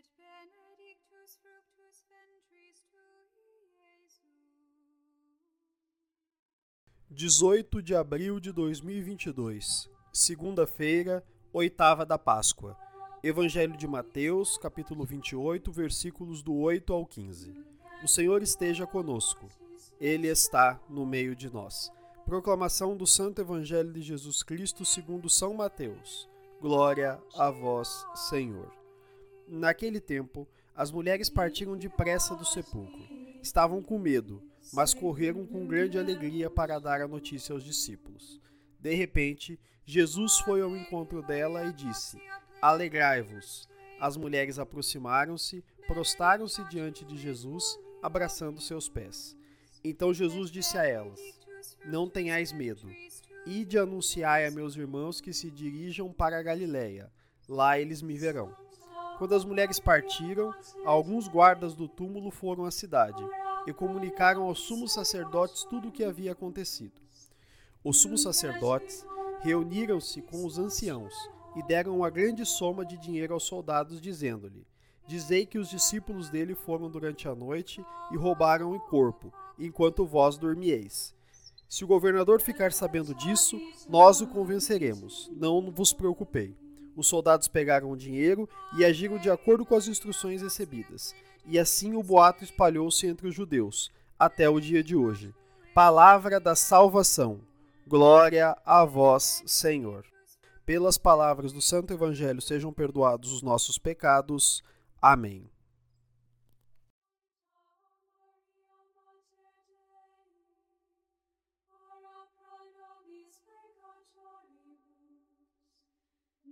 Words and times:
et 0.00 0.08
benedictus 0.16 1.36
fructus 1.42 2.04
ventris 2.08 2.82
tui, 2.90 3.68
Iesus. 3.76 4.30
18 7.10 7.82
de 7.82 7.94
abril 7.94 8.40
de 8.40 8.50
2022, 8.50 9.90
segunda-feira, 10.10 11.22
oitava 11.52 12.06
da 12.06 12.16
Páscoa. 12.16 12.78
Evangelho 13.22 13.76
de 13.76 13.86
Mateus, 13.86 14.56
capítulo 14.56 15.04
28, 15.04 15.70
versículos 15.70 16.42
do 16.42 16.54
8 16.54 16.92
ao 16.94 17.04
15. 17.04 17.54
O 18.02 18.08
Senhor 18.08 18.42
esteja 18.42 18.86
conosco. 18.86 19.48
Ele 20.00 20.28
está 20.28 20.80
no 20.88 21.04
meio 21.04 21.36
de 21.36 21.52
nós. 21.52 21.92
Proclamação 22.24 22.96
do 22.96 23.06
Santo 23.06 23.42
Evangelho 23.42 23.92
de 23.92 24.00
Jesus 24.00 24.42
Cristo, 24.42 24.82
segundo 24.86 25.28
São 25.28 25.52
Mateus. 25.52 26.26
Glória 26.58 27.20
a 27.34 27.50
vós, 27.50 28.06
Senhor. 28.14 28.79
Naquele 29.52 29.98
tempo, 29.98 30.46
as 30.76 30.92
mulheres 30.92 31.28
partiram 31.28 31.76
depressa 31.76 32.36
do 32.36 32.44
sepulcro. 32.44 33.02
Estavam 33.42 33.82
com 33.82 33.98
medo, 33.98 34.40
mas 34.72 34.94
correram 34.94 35.44
com 35.44 35.66
grande 35.66 35.98
alegria 35.98 36.48
para 36.48 36.78
dar 36.78 37.00
a 37.00 37.08
notícia 37.08 37.52
aos 37.52 37.64
discípulos. 37.64 38.40
De 38.78 38.94
repente, 38.94 39.58
Jesus 39.84 40.38
foi 40.38 40.60
ao 40.60 40.76
encontro 40.76 41.20
dela 41.20 41.64
e 41.64 41.72
disse: 41.72 42.16
Alegrai-vos. 42.62 43.68
As 43.98 44.16
mulheres 44.16 44.56
aproximaram-se, 44.56 45.64
prostaram-se 45.88 46.62
diante 46.68 47.04
de 47.04 47.16
Jesus, 47.16 47.76
abraçando 48.00 48.60
seus 48.60 48.88
pés. 48.88 49.36
Então 49.82 50.14
Jesus 50.14 50.48
disse 50.48 50.78
a 50.78 50.86
elas: 50.86 51.20
Não 51.84 52.08
tenhais 52.08 52.52
medo. 52.52 52.88
Ide 53.44 53.78
anunciai 53.78 54.46
a 54.46 54.50
meus 54.52 54.76
irmãos 54.76 55.20
que 55.20 55.32
se 55.32 55.50
dirijam 55.50 56.12
para 56.12 56.38
a 56.38 56.42
Galiléia. 56.42 57.10
Lá 57.48 57.80
eles 57.80 58.00
me 58.00 58.16
verão. 58.16 58.54
Quando 59.20 59.34
as 59.34 59.44
mulheres 59.44 59.78
partiram, 59.78 60.50
alguns 60.82 61.28
guardas 61.28 61.74
do 61.74 61.86
túmulo 61.86 62.30
foram 62.30 62.64
à 62.64 62.70
cidade 62.70 63.22
e 63.66 63.72
comunicaram 63.74 64.44
aos 64.44 64.60
sumos 64.60 64.94
sacerdotes 64.94 65.62
tudo 65.64 65.88
o 65.88 65.92
que 65.92 66.02
havia 66.02 66.32
acontecido. 66.32 67.02
Os 67.84 67.98
sumos 68.00 68.22
sacerdotes 68.22 69.04
reuniram-se 69.42 70.22
com 70.22 70.46
os 70.46 70.58
anciãos 70.58 71.12
e 71.54 71.62
deram 71.62 71.98
uma 71.98 72.08
grande 72.08 72.46
soma 72.46 72.82
de 72.82 72.96
dinheiro 72.96 73.34
aos 73.34 73.42
soldados, 73.42 74.00
dizendo-lhe: 74.00 74.66
Dizei 75.06 75.44
que 75.44 75.58
os 75.58 75.68
discípulos 75.68 76.30
dele 76.30 76.54
foram 76.54 76.88
durante 76.88 77.28
a 77.28 77.34
noite 77.34 77.84
e 78.10 78.16
roubaram 78.16 78.72
o 78.72 78.80
corpo, 78.80 79.30
enquanto 79.58 80.06
vós 80.06 80.38
dormieis. 80.38 81.14
Se 81.68 81.84
o 81.84 81.86
governador 81.86 82.40
ficar 82.40 82.72
sabendo 82.72 83.14
disso, 83.14 83.60
nós 83.86 84.22
o 84.22 84.26
convenceremos. 84.26 85.30
Não 85.36 85.70
vos 85.70 85.92
preocupei. 85.92 86.56
Os 87.00 87.06
soldados 87.06 87.48
pegaram 87.48 87.90
o 87.90 87.96
dinheiro 87.96 88.46
e 88.76 88.84
agiram 88.84 89.16
de 89.16 89.30
acordo 89.30 89.64
com 89.64 89.74
as 89.74 89.88
instruções 89.88 90.42
recebidas. 90.42 91.14
E 91.46 91.58
assim 91.58 91.94
o 91.94 92.02
boato 92.02 92.44
espalhou-se 92.44 93.06
entre 93.06 93.26
os 93.26 93.34
judeus, 93.34 93.90
até 94.18 94.50
o 94.50 94.60
dia 94.60 94.84
de 94.84 94.94
hoje. 94.94 95.34
Palavra 95.74 96.38
da 96.38 96.54
salvação. 96.54 97.40
Glória 97.88 98.54
a 98.66 98.84
vós, 98.84 99.42
Senhor. 99.46 100.04
Pelas 100.66 100.98
palavras 100.98 101.54
do 101.54 101.62
Santo 101.62 101.94
Evangelho 101.94 102.42
sejam 102.42 102.70
perdoados 102.70 103.32
os 103.32 103.40
nossos 103.40 103.78
pecados. 103.78 104.62
Amém. 105.00 105.48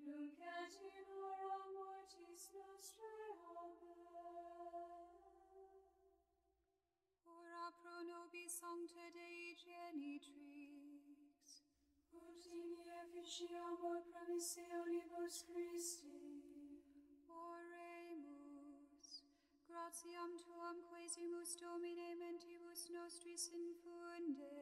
Nunc 0.07 0.39
et 0.41 0.75
in 0.89 1.09
hora 1.23 1.59
mortis 1.75 2.45
nostrae. 2.55 3.31
Amen. 3.63 5.09
Ora 7.27 7.65
pro 7.81 7.97
nobis 8.03 8.53
sancta 8.59 9.07
Dei 9.15 9.55
genitrix, 9.65 11.47
ut 12.13 12.45
in 12.47 12.71
efficiamur 13.03 13.99
promissionibus 14.11 15.37
Christi. 15.49 16.23
Oremus, 17.29 19.09
gratiam 19.69 20.31
tuam 20.45 20.77
quesimus 20.91 21.51
Domine 21.57 22.15
mentibus 22.15 22.89
nostris 22.91 23.45
infunde, 23.53 24.55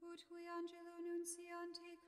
ut 0.00 0.20
qui 0.28 0.46
angelo 0.46 0.94
nunciante 1.00 1.80
Christi 1.80 2.07